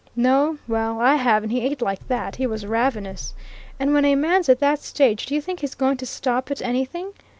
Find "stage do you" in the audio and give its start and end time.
4.81-5.41